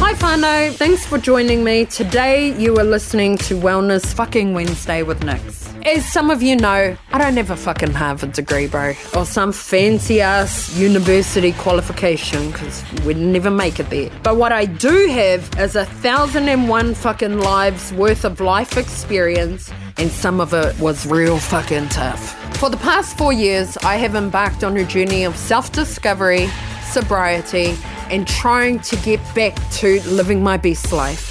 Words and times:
Hi, 0.00 0.14
whānau. 0.14 0.72
Thanks 0.74 1.06
for 1.06 1.18
joining 1.18 1.62
me. 1.62 1.84
Today, 1.84 2.52
you 2.58 2.76
are 2.78 2.84
listening 2.84 3.38
to 3.38 3.54
Wellness 3.54 4.12
Fucking 4.12 4.54
Wednesday 4.54 5.04
with 5.04 5.22
Nix. 5.22 5.72
As 5.84 6.04
some 6.04 6.30
of 6.30 6.42
you 6.42 6.56
know, 6.56 6.96
I 7.12 7.18
don't 7.18 7.38
ever 7.38 7.54
fucking 7.54 7.92
have 7.92 8.24
a 8.24 8.26
degree, 8.26 8.66
bro, 8.66 8.94
or 9.14 9.24
some 9.24 9.52
fancy 9.52 10.20
ass 10.20 10.76
university 10.76 11.52
qualification, 11.52 12.50
because 12.50 12.82
we'd 13.04 13.16
never 13.16 13.50
make 13.50 13.78
it 13.78 13.88
there. 13.90 14.10
But 14.24 14.36
what 14.38 14.50
I 14.50 14.64
do 14.64 15.06
have 15.08 15.48
is 15.58 15.76
a 15.76 15.84
thousand 15.84 16.48
and 16.48 16.68
one 16.68 16.94
fucking 16.94 17.38
lives 17.38 17.92
worth 17.92 18.24
of 18.24 18.40
life 18.40 18.76
experience, 18.76 19.72
and 20.02 20.10
some 20.10 20.40
of 20.40 20.52
it 20.52 20.76
was 20.80 21.06
real 21.06 21.38
fucking 21.38 21.88
tough. 21.88 22.34
For 22.56 22.68
the 22.68 22.76
past 22.76 23.16
four 23.16 23.32
years, 23.32 23.76
I 23.84 23.94
have 23.98 24.16
embarked 24.16 24.64
on 24.64 24.76
a 24.76 24.84
journey 24.84 25.22
of 25.22 25.36
self 25.36 25.70
discovery, 25.70 26.48
sobriety, 26.90 27.76
and 28.10 28.26
trying 28.26 28.80
to 28.80 28.96
get 28.96 29.20
back 29.32 29.54
to 29.74 30.02
living 30.08 30.42
my 30.42 30.56
best 30.56 30.92
life. 30.92 31.30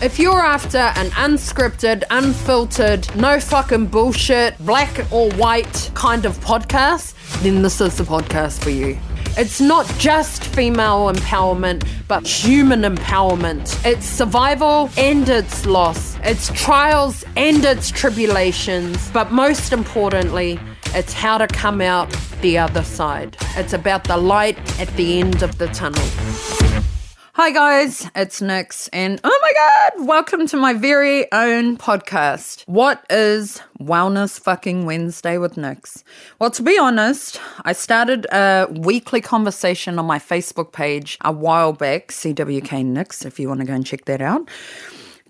If 0.00 0.20
you're 0.20 0.40
after 0.40 0.78
an 0.78 1.10
unscripted, 1.10 2.04
unfiltered, 2.10 3.12
no 3.16 3.40
fucking 3.40 3.86
bullshit, 3.86 4.56
black 4.64 5.04
or 5.12 5.28
white 5.32 5.90
kind 5.94 6.24
of 6.24 6.38
podcast, 6.38 7.14
then 7.42 7.62
this 7.62 7.80
is 7.80 7.96
the 7.96 8.04
podcast 8.04 8.62
for 8.62 8.70
you. 8.70 8.98
It's 9.34 9.62
not 9.62 9.86
just 9.98 10.44
female 10.44 11.10
empowerment, 11.10 11.88
but 12.06 12.26
human 12.26 12.82
empowerment. 12.82 13.80
It's 13.84 14.04
survival 14.04 14.90
and 14.98 15.26
it's 15.26 15.64
loss. 15.64 16.18
It's 16.22 16.52
trials 16.52 17.24
and 17.34 17.64
it's 17.64 17.90
tribulations. 17.90 19.10
But 19.10 19.32
most 19.32 19.72
importantly, 19.72 20.60
it's 20.94 21.14
how 21.14 21.38
to 21.38 21.46
come 21.46 21.80
out 21.80 22.14
the 22.42 22.58
other 22.58 22.82
side. 22.82 23.38
It's 23.56 23.72
about 23.72 24.04
the 24.04 24.18
light 24.18 24.58
at 24.78 24.88
the 24.96 25.20
end 25.20 25.42
of 25.42 25.56
the 25.56 25.68
tunnel. 25.68 26.91
Hi 27.34 27.50
guys, 27.50 28.06
it's 28.14 28.42
Nix, 28.42 28.88
and 28.88 29.18
oh 29.24 29.38
my 29.40 29.52
god, 29.56 30.06
welcome 30.06 30.46
to 30.48 30.58
my 30.58 30.74
very 30.74 31.32
own 31.32 31.78
podcast. 31.78 32.62
What 32.66 33.06
is 33.08 33.62
Wellness 33.80 34.38
Fucking 34.38 34.84
Wednesday 34.84 35.38
with 35.38 35.56
Nix? 35.56 36.04
Well, 36.38 36.50
to 36.50 36.62
be 36.62 36.78
honest, 36.78 37.40
I 37.64 37.72
started 37.72 38.26
a 38.26 38.68
weekly 38.70 39.22
conversation 39.22 39.98
on 39.98 40.04
my 40.04 40.18
Facebook 40.18 40.72
page 40.72 41.16
a 41.22 41.32
while 41.32 41.72
back, 41.72 42.08
CWK 42.08 42.84
Nix, 42.84 43.24
if 43.24 43.40
you 43.40 43.48
want 43.48 43.60
to 43.60 43.66
go 43.66 43.72
and 43.72 43.86
check 43.86 44.04
that 44.04 44.20
out 44.20 44.46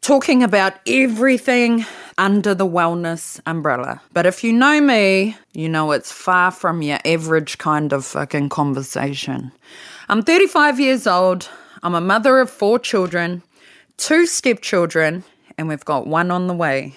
talking 0.00 0.42
about 0.42 0.72
everything 0.86 1.84
under 2.16 2.54
the 2.54 2.66
wellness 2.66 3.38
umbrella. 3.44 4.00
But 4.14 4.24
if 4.24 4.42
you 4.42 4.50
know 4.50 4.80
me, 4.80 5.36
you 5.52 5.68
know 5.68 5.92
it's 5.92 6.10
far 6.10 6.50
from 6.50 6.80
your 6.80 6.98
average 7.04 7.58
kind 7.58 7.92
of 7.92 8.06
fucking 8.06 8.48
conversation. 8.48 9.52
I'm 10.08 10.22
35 10.22 10.80
years 10.80 11.06
old. 11.06 11.50
I'm 11.82 11.94
a 11.94 12.00
mother 12.00 12.40
of 12.40 12.50
four 12.50 12.78
children, 12.78 13.42
two 13.96 14.26
stepchildren, 14.26 15.24
and 15.56 15.66
we've 15.66 15.84
got 15.84 16.06
one 16.06 16.30
on 16.30 16.46
the 16.46 16.52
way. 16.52 16.96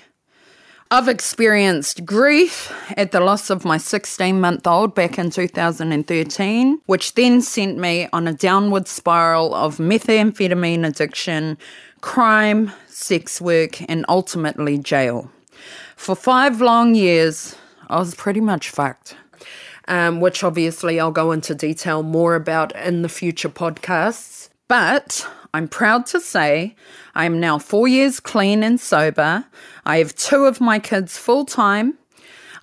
I've 0.92 1.08
experienced 1.08 2.06
grief 2.06 2.72
at 2.98 3.14
the 3.14 3.22
loss 3.22 3.50
of 3.50 3.64
my 3.64 3.78
16 3.78 4.42
month 4.42 4.68
old 4.68 4.94
back 4.94 5.18
in 5.18 5.30
2013, 5.30 6.82
which 6.86 7.16
then 7.16 7.42
sent 7.42 7.78
me 7.78 8.10
on 8.12 8.28
a 8.28 8.34
downward 8.34 8.90
spiral 8.90 9.56
of 9.56 9.78
methamphetamine 9.78 10.86
addiction, 10.86 11.58
crime, 12.02 12.74
sex 12.88 13.40
work, 13.40 13.82
and 13.90 14.06
ultimately 14.10 14.78
jail. 14.78 15.32
For 15.96 16.16
five 16.16 16.60
long 16.60 16.94
years, 16.94 17.56
I 17.88 18.00
was 18.00 18.16
pretty 18.16 18.42
much 18.42 18.70
fucked. 18.70 19.16
Um, 19.86 20.22
which 20.22 20.46
obviously 20.46 20.98
I'll 20.98 21.12
go 21.12 21.34
into 21.34 21.54
detail 21.54 22.04
more 22.04 22.36
about 22.36 22.74
in 22.74 23.02
the 23.02 23.10
future 23.10 23.50
podcasts. 23.50 24.48
But 24.68 25.28
I'm 25.54 25.68
proud 25.68 26.06
to 26.08 26.20
say 26.20 26.76
I 27.16 27.26
am 27.26 27.40
now 27.40 27.60
four 27.60 27.88
years 27.88 28.20
clean 28.20 28.64
and 28.64 28.80
sober. 28.80 29.46
I 29.86 29.98
have 29.98 30.16
two 30.16 30.46
of 30.46 30.62
my 30.62 30.80
kids 30.80 31.18
full 31.18 31.46
time. 31.46 31.98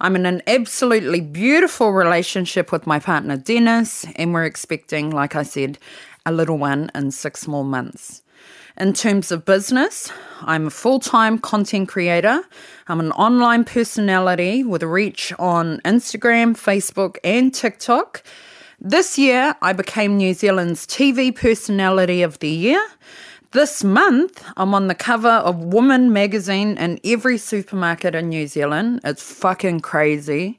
I'm 0.00 0.16
in 0.16 0.24
an 0.24 0.42
absolutely 0.46 1.20
beautiful 1.20 1.92
relationship 1.92 2.72
with 2.72 2.86
my 2.86 2.98
partner 2.98 3.36
Dennis, 3.36 4.06
and 4.16 4.32
we're 4.32 4.44
expecting, 4.44 5.10
like 5.10 5.36
I 5.36 5.42
said, 5.42 5.78
a 6.24 6.32
little 6.32 6.56
one 6.56 6.90
in 6.94 7.10
six 7.10 7.46
more 7.46 7.64
months. 7.64 8.22
In 8.78 8.94
terms 8.94 9.30
of 9.30 9.44
business, 9.44 10.10
I'm 10.40 10.68
a 10.68 10.70
full 10.70 11.00
time 11.00 11.38
content 11.38 11.88
creator. 11.88 12.42
I'm 12.88 13.00
an 13.00 13.12
online 13.12 13.64
personality 13.64 14.64
with 14.64 14.82
a 14.82 14.86
reach 14.86 15.34
on 15.38 15.80
Instagram, 15.84 16.56
Facebook, 16.56 17.18
and 17.22 17.52
TikTok. 17.52 18.22
This 18.82 19.18
year, 19.18 19.54
I 19.60 19.74
became 19.74 20.16
New 20.16 20.32
Zealand's 20.32 20.86
TV 20.86 21.36
Personality 21.36 22.22
of 22.22 22.38
the 22.38 22.48
Year. 22.48 22.82
This 23.50 23.84
month, 23.84 24.42
I'm 24.56 24.74
on 24.74 24.86
the 24.86 24.94
cover 24.94 25.28
of 25.28 25.58
Woman 25.58 26.14
magazine 26.14 26.78
in 26.78 26.98
every 27.04 27.36
supermarket 27.36 28.14
in 28.14 28.30
New 28.30 28.46
Zealand. 28.46 29.00
It's 29.04 29.30
fucking 29.34 29.80
crazy. 29.80 30.58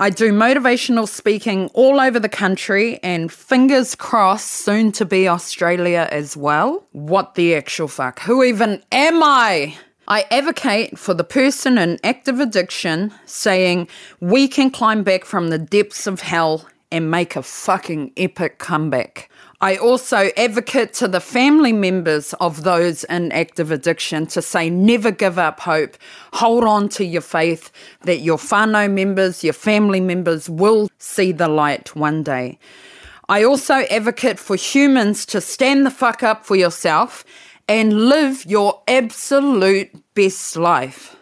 I 0.00 0.08
do 0.08 0.32
motivational 0.32 1.06
speaking 1.06 1.68
all 1.74 2.00
over 2.00 2.18
the 2.18 2.30
country 2.30 2.98
and 3.02 3.30
fingers 3.30 3.94
crossed 3.94 4.50
soon 4.50 4.90
to 4.92 5.04
be 5.04 5.28
Australia 5.28 6.08
as 6.10 6.38
well. 6.38 6.86
What 6.92 7.34
the 7.34 7.56
actual 7.56 7.88
fuck? 7.88 8.20
Who 8.20 8.42
even 8.42 8.82
am 8.90 9.22
I? 9.22 9.76
I 10.08 10.24
advocate 10.30 10.98
for 10.98 11.12
the 11.12 11.24
person 11.24 11.76
in 11.76 11.98
active 12.04 12.40
addiction 12.40 13.12
saying 13.26 13.88
we 14.20 14.48
can 14.48 14.70
climb 14.70 15.02
back 15.02 15.26
from 15.26 15.48
the 15.48 15.58
depths 15.58 16.06
of 16.06 16.22
hell 16.22 16.66
and 16.94 17.10
make 17.10 17.34
a 17.34 17.42
fucking 17.42 18.12
epic 18.16 18.60
comeback. 18.60 19.28
I 19.60 19.76
also 19.76 20.30
advocate 20.36 20.92
to 20.94 21.08
the 21.08 21.18
family 21.18 21.72
members 21.72 22.34
of 22.34 22.62
those 22.62 23.02
in 23.04 23.32
active 23.32 23.72
addiction 23.72 24.26
to 24.28 24.40
say 24.40 24.70
never 24.70 25.10
give 25.10 25.36
up 25.36 25.58
hope. 25.58 25.96
Hold 26.34 26.62
on 26.62 26.88
to 26.90 27.04
your 27.04 27.20
faith 27.20 27.72
that 28.02 28.18
your 28.18 28.38
whānau 28.38 28.88
members, 28.88 29.42
your 29.42 29.54
family 29.54 30.00
members 30.00 30.48
will 30.48 30.88
see 30.98 31.32
the 31.32 31.48
light 31.48 31.96
one 31.96 32.22
day. 32.22 32.60
I 33.28 33.42
also 33.42 33.74
advocate 33.90 34.38
for 34.38 34.54
humans 34.54 35.26
to 35.26 35.40
stand 35.40 35.84
the 35.84 35.90
fuck 35.90 36.22
up 36.22 36.46
for 36.46 36.54
yourself 36.54 37.24
and 37.66 38.08
live 38.08 38.46
your 38.46 38.80
absolute 38.86 39.90
best 40.14 40.54
life. 40.54 41.16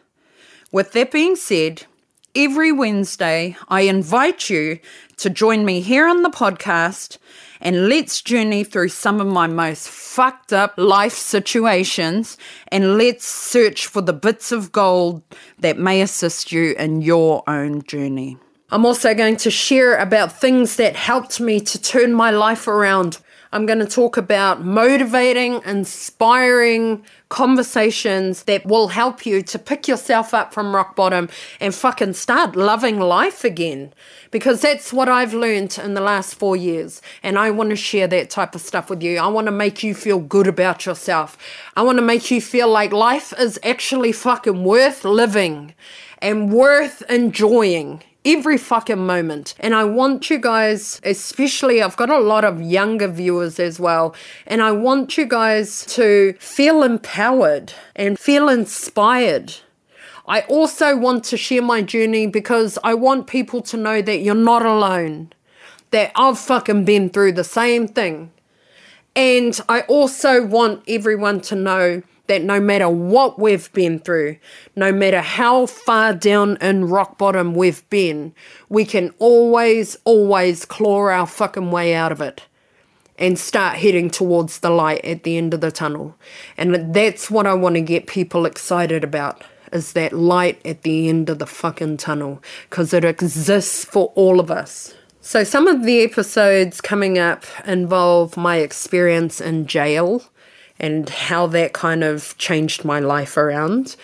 With 0.71 0.93
that 0.93 1.13
being 1.13 1.35
said, 1.35 1.87
every 2.35 2.73
Wednesday 2.73 3.57
I 3.69 3.83
invite 3.83 4.49
you 4.49 4.79
to 5.19 5.29
join 5.29 5.65
me 5.65 5.81
here 5.81 6.09
on 6.09 6.23
the 6.23 6.31
podcast 6.31 7.19
and 7.61 7.89
let's 7.89 8.23
journey 8.23 8.65
through 8.65 8.89
some 8.89 9.21
of 9.21 9.27
my 9.27 9.47
most 9.47 9.89
fucked 9.89 10.53
up 10.53 10.75
life 10.77 11.13
situations 11.13 12.39
and 12.69 12.97
let's 12.97 13.27
search 13.27 13.87
for 13.87 14.01
the 14.01 14.13
bits 14.13 14.51
of 14.51 14.73
gold 14.73 15.23
that 15.59 15.79
may 15.79 16.01
assist 16.01 16.53
you 16.53 16.75
in 16.79 17.03
your 17.03 17.43
own 17.47 17.83
journey. 17.83 18.39
I'm 18.71 18.87
also 18.87 19.15
going 19.15 19.37
to 19.37 19.51
share 19.51 19.99
about 19.99 20.41
things 20.41 20.77
that 20.77 20.97
helped 20.97 21.39
me 21.39 21.61
to 21.61 21.81
turn 21.81 22.15
my 22.15 22.31
life 22.31 22.67
around 22.67 23.19
I'm 23.55 23.67
going 23.67 23.81
to 23.81 23.87
talk 23.87 24.17
about 24.17 24.65
motivating, 24.65 25.61
inspiring 25.67 27.05
conversations 27.29 28.45
that 28.45 28.65
will 28.65 28.89
help 28.89 29.27
you 29.27 29.43
to 29.43 29.59
pick 29.59 29.87
yourself 29.87 30.33
up 30.33 30.55
from 30.55 30.75
rock 30.75 30.97
bottom 30.97 31.29
and 31.61 31.75
fucking 31.75 32.15
start 32.15 32.57
loving 32.57 32.99
life 32.99 33.45
again. 33.45 33.93
Because 34.31 34.63
that's 34.63 34.91
what 34.91 35.11
I've 35.11 35.35
learned 35.35 35.79
in 35.79 35.93
the 35.93 36.01
last 36.01 36.35
four 36.35 36.57
years. 36.57 37.03
And 37.23 37.39
I 37.39 37.51
want 37.51 37.69
to 37.71 37.77
share 37.77 38.07
that 38.09 38.31
type 38.31 38.55
of 38.55 38.63
stuff 38.63 38.89
with 38.89 39.03
you. 39.03 39.19
I 39.19 39.27
want 39.27 39.49
to 39.49 39.53
make 39.53 39.83
you 39.83 39.95
feel 39.95 40.19
good 40.19 40.47
about 40.47 40.87
yourself. 40.87 41.37
I 41.77 41.83
want 41.83 41.99
to 41.99 42.03
make 42.03 42.31
you 42.31 42.41
feel 42.41 42.71
like 42.71 42.93
life 42.93 43.35
is 43.39 43.59
actually 43.63 44.13
fucking 44.13 44.65
worth 44.65 45.05
living 45.05 45.75
and 46.23 46.51
worth 46.51 47.03
enjoying 47.11 48.03
every 48.25 48.59
fucking 48.59 49.05
moment. 49.05 49.55
And 49.61 49.75
I 49.75 49.85
want 49.85 50.31
you 50.31 50.39
guys, 50.39 51.01
especially, 51.05 51.83
I've 51.83 51.97
got 51.97 52.11
a 52.11 52.19
lot 52.19 52.45
of 52.45 52.61
younger 52.61 53.09
viewers 53.09 53.59
as 53.59 53.81
well, 53.81 54.15
and 54.47 54.63
I 54.63 54.73
want 54.73 55.17
you 55.17 55.27
guys 55.27 55.85
to 55.87 56.35
feel 56.39 56.83
empowered 56.83 57.73
and 57.97 58.19
feel 58.19 58.49
inspired. 58.49 59.55
I 60.27 60.43
also 60.43 60.97
want 60.97 61.25
to 61.27 61.37
share 61.37 61.63
my 61.63 61.83
journey 61.83 62.27
because 62.27 62.79
I 62.85 62.95
want 62.95 63.27
people 63.27 63.61
to 63.63 63.77
know 63.77 64.01
that 64.03 64.19
you're 64.19 64.35
not 64.35 64.65
alone, 64.65 65.33
that 65.91 66.13
I've 66.15 66.39
fucking 66.39 66.85
been 66.85 67.11
through 67.11 67.33
the 67.33 67.45
same 67.45 67.89
thing. 67.89 68.31
And 69.15 69.61
I 69.69 69.83
also 69.83 70.45
want 70.45 70.85
everyone 70.89 71.41
to 71.43 71.57
know 71.57 72.03
that 72.27 72.43
no 72.43 72.61
matter 72.61 72.89
what 72.89 73.39
we've 73.39 73.73
been 73.73 73.99
through, 73.99 74.37
no 74.77 74.93
matter 74.93 75.21
how 75.21 75.67
far 75.67 76.15
down 76.15 76.57
in 76.61 76.87
rock 76.87 77.19
bottom 77.19 77.55
we've 77.55 77.89
been, 77.91 78.35
we 78.69 78.85
can 78.85 79.13
always, 79.19 79.97
always 80.05 80.65
claw 80.65 81.09
our 81.09 81.27
fucking 81.27 81.71
way 81.71 81.95
out 81.95 82.13
of 82.13 82.21
it 82.21 82.43
and 83.19 83.39
start 83.39 83.77
heading 83.77 84.11
towards 84.11 84.61
the 84.61 84.71
light 84.71 85.05
at 85.05 85.23
the 85.23 85.37
end 85.37 85.55
of 85.55 85.61
the 85.61 85.71
tunnel. 85.71 86.17
And 86.57 86.95
that's 86.95 87.31
what 87.31 87.47
I 87.47 87.55
want 87.55 87.75
to 87.75 87.81
get 87.81 88.07
people 88.07 88.47
excited 88.47 89.05
about 89.05 89.45
is 89.73 89.95
that 89.95 90.13
light 90.13 90.61
at 90.67 90.83
the 90.83 91.09
end 91.09 91.31
of 91.31 91.39
the 91.39 91.47
fucking 91.47 91.97
tunnel 91.97 92.43
because 92.69 92.93
it 92.93 93.05
exists 93.05 93.85
for 93.85 94.13
all 94.15 94.39
of 94.39 94.51
us. 94.51 94.95
So, 95.21 95.45
some 95.45 95.69
of 95.69 95.85
the 95.85 96.03
episodes 96.03 96.81
coming 96.81 97.17
up 97.17 97.45
involve 97.65 98.37
my 98.37 98.57
experience 98.57 99.41
in 99.41 99.67
jail 99.67 100.25
and 100.83 101.09
how 101.09 101.47
that 101.47 101.73
kind 101.73 102.05
of 102.05 102.37
changed 102.37 102.85
my 102.85 102.99
life 102.99 103.37
around. 103.37 103.97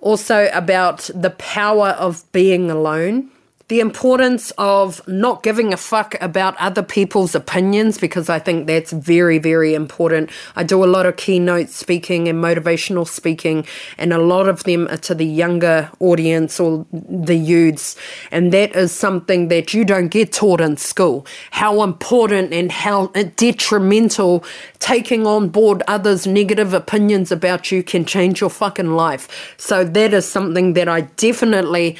Also, 0.00 0.50
about 0.52 1.08
the 1.14 1.30
power 1.30 1.88
of 1.90 2.30
being 2.32 2.70
alone 2.70 3.30
the 3.68 3.80
importance 3.80 4.50
of 4.56 5.06
not 5.06 5.42
giving 5.42 5.74
a 5.74 5.76
fuck 5.76 6.14
about 6.22 6.56
other 6.58 6.82
people's 6.82 7.34
opinions 7.34 7.98
because 7.98 8.30
I 8.30 8.38
think 8.38 8.66
that's 8.66 8.92
very, 8.92 9.38
very 9.38 9.74
important. 9.74 10.30
I 10.56 10.64
do 10.64 10.82
a 10.82 10.86
lot 10.86 11.04
of 11.04 11.16
keynote 11.16 11.68
speaking 11.68 12.28
and 12.28 12.42
motivational 12.42 13.06
speaking, 13.06 13.66
and 13.98 14.14
a 14.14 14.18
lot 14.18 14.48
of 14.48 14.64
them 14.64 14.88
are 14.88 14.96
to 14.98 15.14
the 15.14 15.26
younger 15.26 15.90
audience 16.00 16.58
or 16.58 16.86
the 16.92 17.36
youths. 17.36 17.94
And 18.30 18.54
that 18.54 18.74
is 18.74 18.90
something 18.90 19.48
that 19.48 19.74
you 19.74 19.84
don't 19.84 20.08
get 20.08 20.32
taught 20.32 20.62
in 20.62 20.78
school. 20.78 21.26
How 21.50 21.82
important 21.82 22.54
and 22.54 22.72
how 22.72 23.08
detrimental 23.08 24.44
taking 24.78 25.26
on 25.26 25.50
board 25.50 25.82
others' 25.86 26.26
negative 26.26 26.72
opinions 26.72 27.30
about 27.30 27.70
you 27.70 27.82
can 27.82 28.06
change 28.06 28.40
your 28.40 28.50
fucking 28.50 28.92
life. 28.92 29.54
So 29.58 29.84
that 29.84 30.14
is 30.14 30.26
something 30.26 30.72
that 30.72 30.88
I 30.88 31.02
definitely 31.02 31.98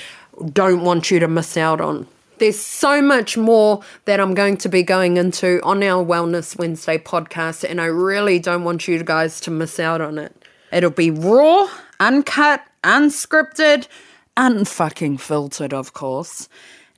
don't 0.52 0.82
want 0.82 1.10
you 1.10 1.18
to 1.20 1.28
miss 1.28 1.56
out 1.56 1.80
on. 1.80 2.06
There's 2.38 2.58
so 2.58 3.02
much 3.02 3.36
more 3.36 3.82
that 4.04 4.20
I'm 4.20 4.34
going 4.34 4.56
to 4.58 4.68
be 4.68 4.84
going 4.84 5.16
into 5.16 5.60
on 5.64 5.82
our 5.82 6.04
Wellness 6.04 6.56
Wednesday 6.56 6.96
podcast, 6.96 7.68
and 7.68 7.80
I 7.80 7.86
really 7.86 8.38
don't 8.38 8.62
want 8.62 8.86
you 8.86 9.02
guys 9.02 9.40
to 9.40 9.50
miss 9.50 9.80
out 9.80 10.00
on 10.00 10.18
it. 10.18 10.44
It'll 10.72 10.90
be 10.90 11.10
raw, 11.10 11.68
uncut, 11.98 12.64
unscripted, 12.84 13.88
unfucking 14.36 15.18
filtered, 15.18 15.74
of 15.74 15.94
course. 15.94 16.48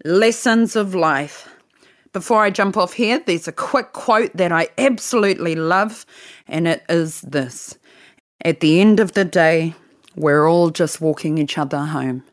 Lessons 0.04 0.76
of 0.76 0.94
life. 0.94 1.48
Before 2.12 2.42
I 2.42 2.50
jump 2.50 2.76
off 2.76 2.92
here, 2.92 3.22
there's 3.24 3.48
a 3.48 3.52
quick 3.52 3.92
quote 3.92 4.36
that 4.36 4.52
I 4.52 4.68
absolutely 4.76 5.54
love, 5.54 6.04
and 6.48 6.68
it 6.68 6.82
is 6.88 7.22
this 7.22 7.78
At 8.44 8.60
the 8.60 8.80
end 8.80 9.00
of 9.00 9.12
the 9.12 9.24
day, 9.24 9.74
we're 10.16 10.46
all 10.46 10.70
just 10.70 11.00
walking 11.00 11.38
each 11.38 11.56
other 11.56 11.78
home. 11.78 12.24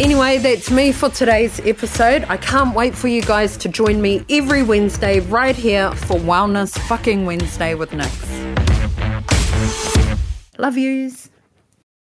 Anyway, 0.00 0.38
that's 0.38 0.70
me 0.70 0.92
for 0.92 1.08
today's 1.08 1.60
episode. 1.60 2.24
I 2.28 2.36
can't 2.36 2.74
wait 2.74 2.94
for 2.94 3.08
you 3.08 3.22
guys 3.22 3.56
to 3.58 3.68
join 3.68 4.02
me 4.02 4.24
every 4.28 4.62
Wednesday 4.62 5.20
right 5.20 5.56
here 5.56 5.90
for 5.92 6.18
Wellness 6.18 6.78
Fucking 6.88 7.24
Wednesday 7.24 7.74
with 7.74 7.92
Nix. 7.92 8.10
Love 10.58 10.76
yous. 10.76 11.29